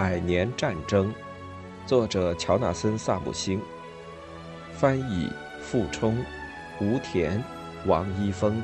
[0.00, 1.12] 百年战争，
[1.84, 3.60] 作者乔纳森·萨姆星，
[4.72, 5.30] 翻译
[5.60, 6.16] 傅冲、
[6.80, 7.44] 吴田、
[7.84, 8.62] 王一峰。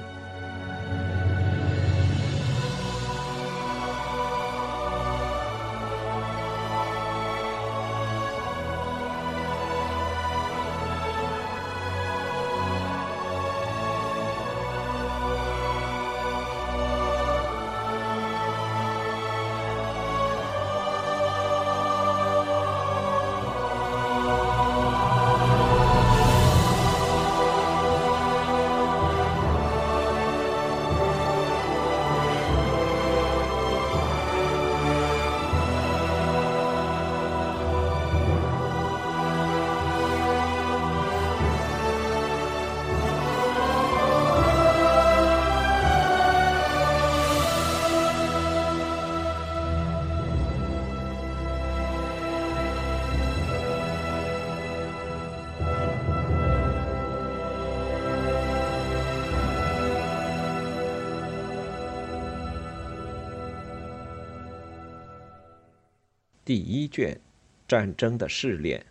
[66.47, 67.21] 第一卷，
[67.67, 68.87] 战争的试炼。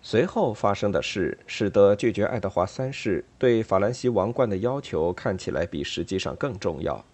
[0.00, 7.04] 随后发生的事，使得拒绝爱德华三世对法兰西王冠的要求看起来比实际上更重要。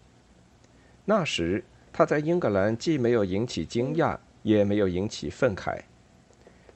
[1.05, 5.81] 那时，他在英格兰既没有引起惊讶，也没有引起愤慨。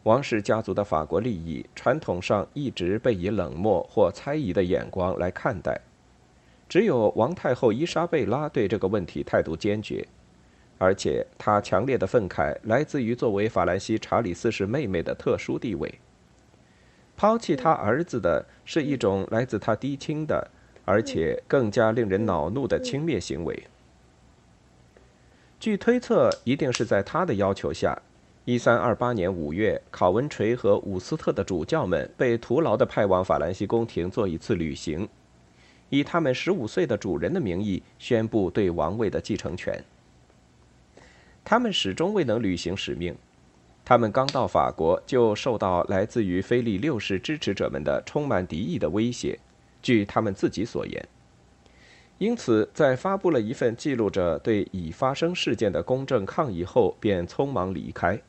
[0.02, 5.80] 王室家族的法国利益，传统上一直被以冷漠或猜疑的眼光来看待。
[6.68, 10.04] 只有王太后伊莎贝拉对这个问题态度坚决。
[10.80, 15.94] 而且，他强烈的愤慨来自于作为法兰西查理四世妹妹的特殊地位。
[17.18, 20.48] 抛弃他儿子的是一种来自他嫡亲的，
[20.86, 23.64] 而且更加令人恼怒的轻蔑行为。
[25.58, 28.00] 据推测，一定是在他的要求下，
[28.46, 35.06] 一三二八年五月，考文垂和伍斯特的主教们被徒劳地派往法兰西宫廷做一次旅行，
[35.90, 39.84] 以他们十五岁的主人的名义宣布对王位的继承权。
[41.44, 43.16] 他们始终未能履行使命。
[43.84, 49.38] 他们刚到法国，就受到来自于菲利六世支持者们的充满敌意的威胁。
[49.82, 51.08] 据他们自己所言，
[52.18, 58.20] 因此在发布了一份记录着对已发生事件的公正抗议后，便匆忙离开。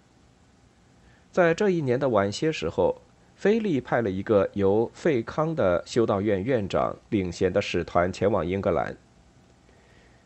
[1.29, 3.01] 在这一年的晚些时候，
[3.35, 8.95] 菲利派了一个由费康的修道院院长领衔的使团前往英格兰。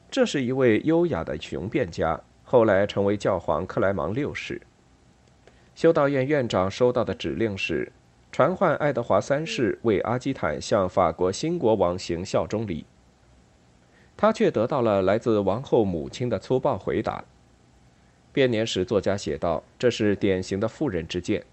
[0.09, 2.21] 这是一位优雅的雄辩家。
[2.45, 4.61] 后来成为教皇克莱芒六世。
[5.73, 7.91] 修道院院长收到的指令是，
[8.31, 12.85] 传唤爱德华三世为阿基坦向法国新国王行效忠礼。
[14.15, 17.25] 他却得到了来自王后母亲的粗暴回答。
[18.31, 21.43] 编年史作家写道：“这是典型的妇人之见。”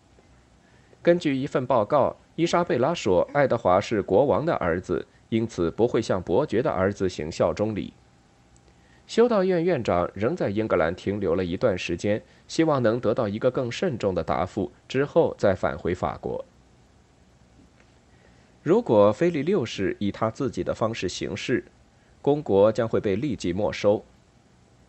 [1.03, 7.93] 根据一份报告，伊莎贝拉说，爱德华是国王的儿子，因此不会向伯爵的儿子行效忠礼。
[9.07, 16.45] 修道院院长仍在英格兰停留了一段时间，希望能得到一个更慎重的答复，之后再返回法国。
[18.63, 21.65] 如果菲利六世以他自己的方式行事，
[22.23, 24.05] 公国将会被立即没收。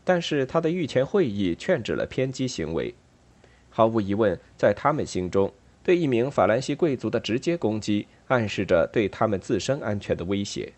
[0.05, 2.93] 但是他的御前会议劝止了偏激行为。
[3.69, 5.51] 毫无疑问，在他们心中，
[5.81, 10.71] 对一名法兰西贵族的直接攻击，暗示着对他们自身安全的威胁。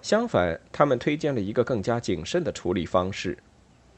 [0.00, 3.36] 相反，他们推荐了一个更加谨慎的处理方式，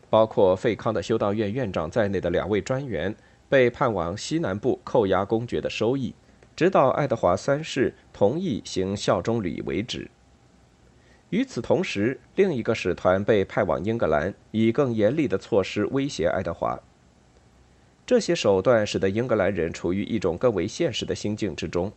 [0.08, 3.14] 包括费康的修道院院长在内的两位专员
[3.48, 6.14] 被判往西南部扣押公爵的收益，
[6.56, 10.10] 直到爱德华三世同意行效忠礼为止。
[11.28, 16.80] 与此同时，另一个使团被派往英格兰，以更严厉的措施威胁爱德华。
[18.04, 21.92] 这些手段使得英格兰人处于一种更为现实的心境之中。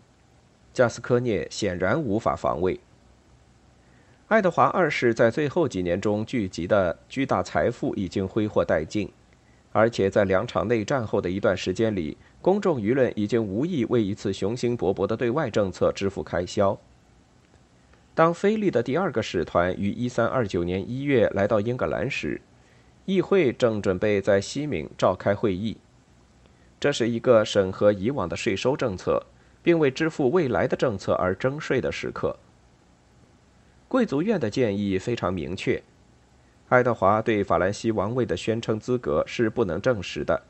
[0.71, 2.79] 加斯科涅显然无法防卫。
[4.29, 9.11] 爱德华二世在最后几年中聚集的巨大财富已经挥霍殆尽，
[9.73, 16.79] 而且在两场内战后的一段时间里，公众舆论已经无意为一次雄心勃勃的对外政策支付开销。
[18.15, 22.39] 当菲利的第二个使团于1329年1月来到英格兰时，
[23.05, 25.77] 议会正准备在西敏召开会议。
[26.79, 29.21] 这是一个审核以往的税收政策，
[29.61, 32.37] 并为支付未来的政策而征税的时刻。
[33.93, 35.79] 贵族院的建议非常明确：
[36.67, 40.41] 爱德华对法兰西王位的宣称资格是不能证实的，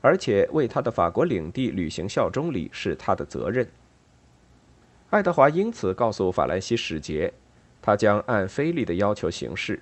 [0.00, 3.68] 而且为他的法国领地履行效忠礼是他的责任。
[5.10, 7.30] 爱德华因此告诉法兰西使节，
[7.82, 9.78] 他将按菲利的要求行事。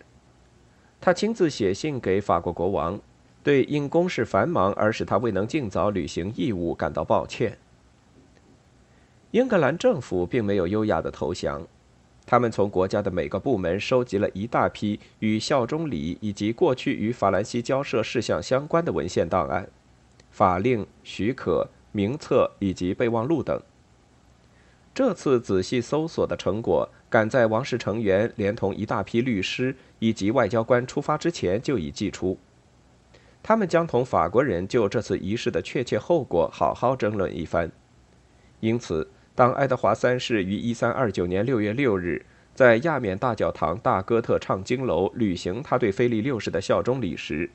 [1.00, 3.00] 他亲自写信给法国国王，
[3.44, 7.56] 对因公事繁忙而使他未能尽早履行义务感到抱歉。
[9.30, 11.64] 英格兰政府并没有优雅的投降，
[12.26, 19.68] 他们从国家的每个部门收集了一大批与效忠礼以及过去与法兰西交涉事项相关的文献档案、
[20.32, 23.62] 法令、许可、名册以及备忘录等。
[24.92, 32.36] 这次仔细搜索的成果，赶在王室成员连同一大批律师以及外交官出发之前就已寄出。
[33.40, 37.70] 他们将同法国人就这次仪式的确切后果好好争论一番。
[38.58, 39.08] 因此。
[39.36, 42.24] 当爱德华三世于1329年6月6日
[42.54, 47.50] 在亚冕大教堂大哥特唱经楼履行他对菲利六世的效忠礼时，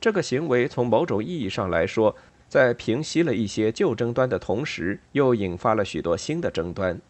[0.00, 2.16] 这个行为从某种意义上来说，
[2.48, 7.00] 在平息了一些旧争端的同时，又引发了许多新的争端。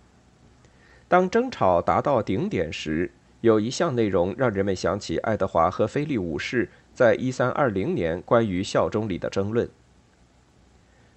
[1.08, 9.66] 当争吵达到顶点时，有一项内容让人们想起爱德华和菲利五世在1320年关于效忠礼的争论。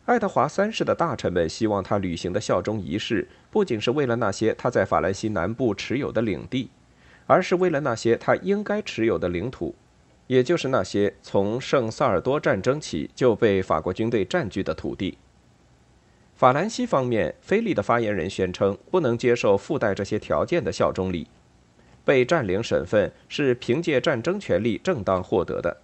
[0.05, 6.69] 爱德华三世的大臣们希望他履行的效忠仪式，不仅是为了那些他在法兰西南部持有的领地，
[7.25, 9.73] 而是为了那些他应该持有的领土，
[10.27, 15.17] 也就是那些从圣萨尔多战争起就被法国军队占据的土地。
[16.35, 21.27] 法兰西方面，菲利的发言人宣称不能接受附带这些条件的效忠礼，
[22.03, 25.77] 被占领省份是凭借战争权利正当获得的。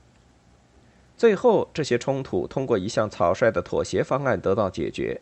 [1.19, 5.19] 最后，这些冲突通过一项草率的妥协方案得到解决。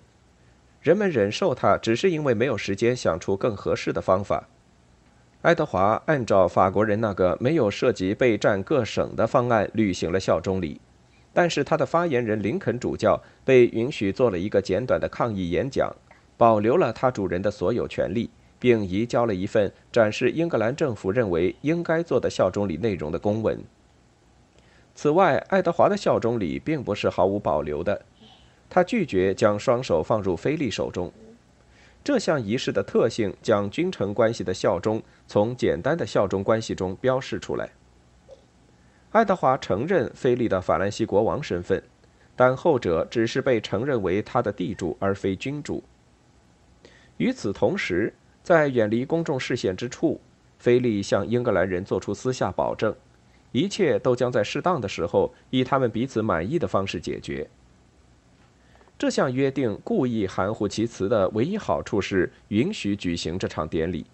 [0.80, 4.48] 人们忍受它，只是因为没有时间想出更合适的方法。
[5.42, 10.80] 爱德华按照法国人那个没有涉及备战各省的方案履行了效忠礼，
[11.34, 15.92] 但是他的发言人林肯主教被允许做了一个简短的抗议演讲，
[16.38, 18.30] 保留了他主人的所有权利，
[18.60, 23.60] 并移交了一份展示英格兰政府认为应该做的效忠礼内容的公文。
[24.98, 28.02] 此外，爱德华的效忠礼并不是毫无保留的，
[28.68, 31.14] 他拒绝将双手放入菲利手中。
[32.04, 37.70] 这项仪式的特性将君臣关系的效忠从简单的效忠关系中标示出来。
[39.12, 41.84] 爱德华承认菲利的法兰西国王身份，
[42.36, 45.84] 但后者只是被承认为他的地主而非君主。
[47.18, 48.12] 与此同时，
[48.42, 50.20] 在远离公众视线之处，
[50.58, 52.96] 菲利向英格兰人做出私下保证。
[53.52, 57.50] 一切都将在适当的时候以他们彼此满意的方式解决。
[58.98, 64.06] 这项约定故意含糊其辞的唯一好处是允许举行这场典礼，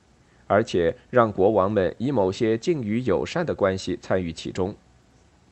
[0.45, 4.75] 而且让国王们以某些敬语友善的关系参与其中。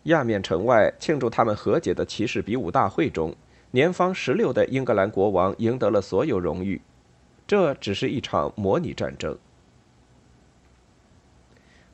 [0.04, 3.34] 亚面城外庆祝他们和解的骑士比武大会中，
[3.72, 6.82] 年方十六的英格兰国王赢得了所有荣誉。
[7.48, 9.38] 这只是一场模拟战争。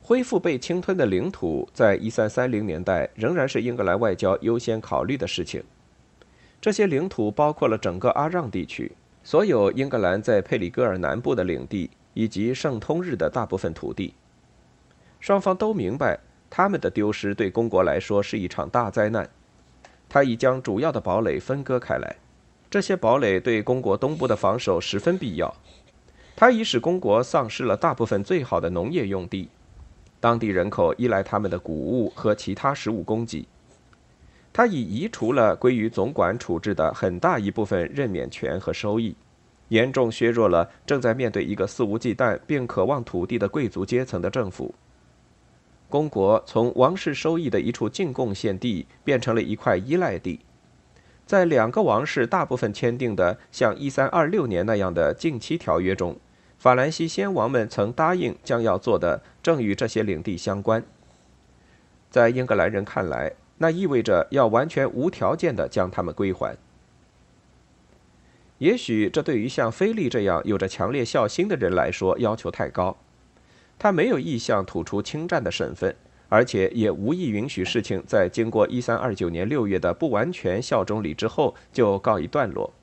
[0.08, 5.62] 恢复被侵吞的领土，在一三三零年代仍然是英格兰外交优先考虑的事情。
[6.62, 8.90] 这些领土包括了整个阿让地区、
[9.22, 14.14] 所有英格兰在佩里戈尔南部的领地以及圣通日的大部分土地。
[15.20, 16.18] 双方都明白，
[16.50, 19.30] 他们的丢失对公国来说是一场大灾难。
[20.08, 22.16] 他已将主要的堡垒分割开来，
[22.70, 25.54] 这些堡垒对公国东部的防守十分必要。
[26.34, 29.50] 他已使公国丧失了大部分最好的农业用地。
[30.28, 33.48] 当地人口依赖他们的谷物和其他食物供给。
[34.52, 39.16] 他已移除了归于总管处置的很大一部分任免权和收益，
[39.70, 44.76] 严重削弱了正在面对一个肆无忌惮并渴望土地的贵族阶层的政府。
[45.88, 50.42] 公国从王室收益的一处进贡献地变成了一块依赖地。
[51.26, 56.18] 在两个王室大部分签订的像1326年那样的近期条约中。
[56.68, 60.84] 法兰西先王们曾答应将要做的，正与这些领地相关。
[62.10, 66.58] 在英格兰人看来，那意味着要完全无条件地将他们归还。
[68.58, 72.98] 也许这对于像菲利这样有着强烈孝心的人来说要求太高。
[73.80, 75.96] 他没有意向吐出侵占的身份，
[76.28, 82.74] 而且也无意允许事情在经过1329年6月的不完全效忠礼之后就告一段落。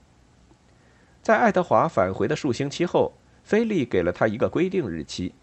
[1.21, 3.13] 在爱德华返回的数星期后。
[3.45, 5.35] 菲利给了他一个规定日期，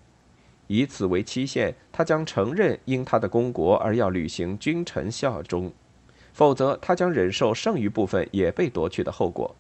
[0.66, 5.72] 以此为期限，他将承认因他的公国而要履行君臣效忠，
[6.34, 9.56] 否则他将忍受剩余部分也被夺去的后果。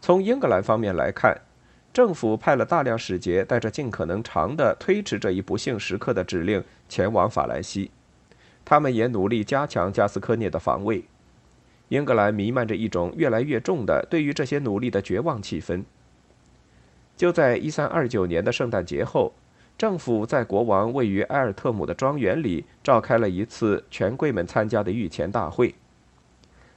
[0.00, 1.40] 从英格兰方面来看，
[1.94, 7.90] 政府派了大量使节，带着尽可能长的推迟这一不幸时刻的指令前往法兰西，
[8.66, 11.02] 他们也努力加强加斯科涅的防卫。
[11.88, 15.82] 英格兰弥漫着一种越来越重的对于这些努力的绝望气氛。
[17.18, 19.34] 就在1329年的圣诞节后，
[19.76, 25.74] 政府在国王位于埃尔特姆的庄园里召开了一次权贵们参加的御前大会，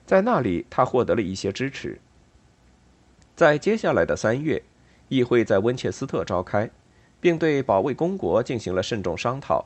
[0.04, 2.00] 在那里他获得了一些支持。
[3.36, 4.64] 在接下来的三月，
[5.10, 6.68] 议会在温切斯特召开，
[7.20, 9.64] 并对保卫公国进行了慎重商讨。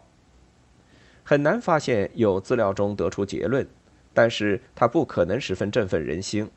[1.24, 3.65] 很难发现有资料中得出结论，
[4.13, 6.51] 但是它不可能十分振奋人心。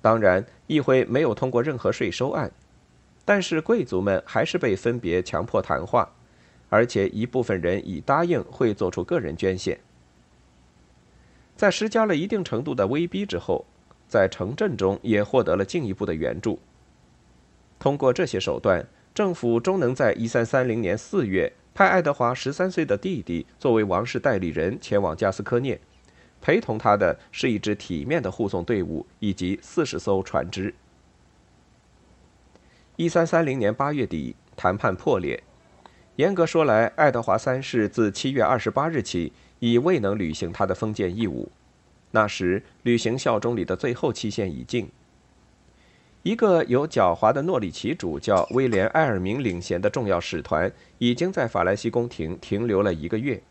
[0.00, 2.50] 当然，议会没有通过任何税收案，
[3.24, 6.12] 但是贵族们还是被分别强迫谈话，
[6.68, 9.78] 而且一部分人已答应会做出个人捐献。
[11.56, 13.64] 在施加了一定程度的威逼之后，
[14.08, 16.58] 在城镇中也获得了进一步的援助。
[17.78, 21.52] 通过这些手段，政府终能在1330年4月。
[21.74, 25.80] 派爱德华十三岁的弟弟作为王室代理人前往加斯科涅，
[26.42, 30.74] 陪同他的是一支体面的护送队伍以及四十艘船只。
[33.02, 35.42] 一三三零年八月底，谈判破裂。
[36.14, 41.50] 严格说来，爱德华三世自七月二十八日起已未能履行他的封建义务，
[42.12, 44.88] 那时履行效忠礼的最后期限已尽。
[46.22, 53.42] 一个由狡猾的诺里奇主教威廉·埃尔明领衔的重要使团已经在法兰西宫廷停留了一个月，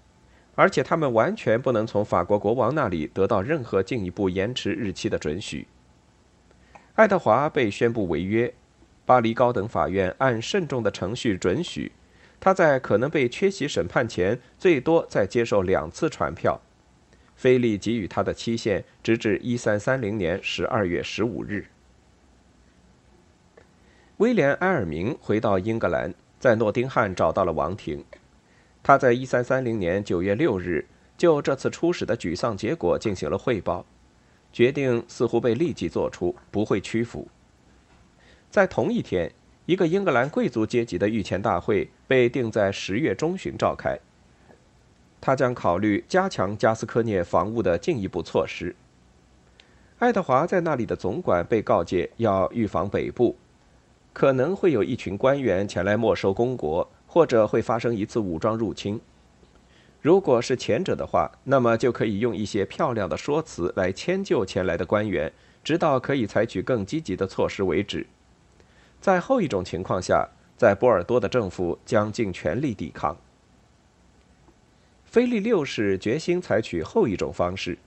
[0.55, 5.67] 而且他们完全不能从法国国王那里得到任何进一步延迟日期的准许。
[6.96, 8.53] 爱德华被宣布违约，
[9.12, 11.91] 巴黎高等法院按慎重的程序准许
[12.39, 16.62] 他在可能被缺席审判前最多再接受两次传票。
[17.36, 21.65] 菲利给予他的期限直至一三三零年十二月十五日。
[24.15, 28.06] 威廉·埃尔明回到英格兰，在诺丁汉找到了王庭。
[28.82, 30.88] 他在1330年9月6日
[31.18, 33.86] 就这次出使的沮丧结果进行了汇报，
[34.53, 37.27] 决定似乎被立即做出，不会屈服。
[38.51, 39.31] 在同一天，
[39.65, 43.98] 一个英格兰贵族阶级的御前大会被定在十月中旬召开。
[45.22, 48.75] 他将考虑加强加斯科涅防务的进一步措施。
[50.00, 53.38] 爱德华在那里的总管被告诫要预防北部。
[54.13, 59.00] 可能会有一群官员前来没收公国，或者会发生一次武装入侵。
[60.01, 65.31] 如果是前者的话，那么就可以用一些漂亮的说辞来迁就前来的官员，
[65.63, 68.05] 直到可以采取更积极的措施为止。
[69.01, 73.17] 在后一种情况下，在波尔多的政府将尽全力抵抗。
[75.03, 77.77] 菲利六世决心采取后一种方式。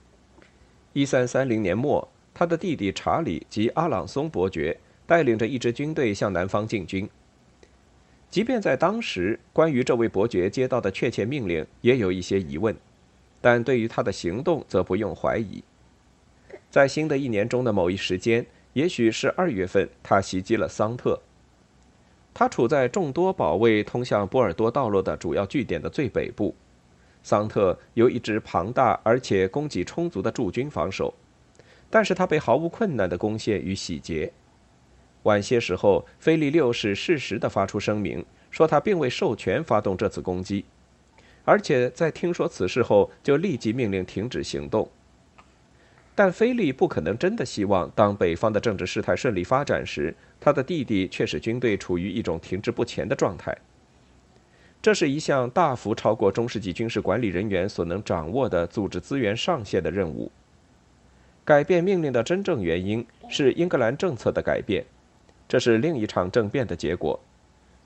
[0.93, 4.77] 一三三零年末，他的弟弟查理及阿朗松伯爵。
[5.07, 7.07] 带领着一支军队向南方进军。
[8.31, 12.75] 即便在当时，关于这位伯爵接到的确切命令也有一些疑问，
[13.39, 15.63] 但对于他的行动则不用怀疑。
[16.71, 18.43] 在新的一年中的某一时间，
[18.75, 21.17] 也许是二月份，他袭击了桑特。
[22.33, 26.53] 他处在众多保卫通向波尔多道路的主要据点的最北部。
[27.23, 31.13] 桑特有一支庞大而且供给充足的驻军防守，
[31.89, 34.33] 但是他被毫无困难地攻陷与洗劫。
[35.23, 40.65] 晚些时候，菲利六世适时地发出声明，说他并未授权发动这次攻击，
[41.45, 44.89] 而且在听说此事后，就立即命令停止行动。
[46.17, 53.55] 但菲利不可能真的希望，当北方的政治事态顺利发展时，他的弟弟却使军队处于一种停滞不前的状态。
[54.81, 60.31] 这是一项大幅超过中世纪军事管理人员所能掌握的组织资源上限的任务。
[61.43, 64.85] 改变命令的真正原因是英格兰政策的改变。
[65.49, 67.19] 这是另一场政变的结果。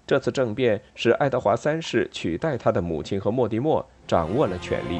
[0.06, 5.00] 这次政变使爱德华三世取代他的母亲和莫蒂莫掌握了权力。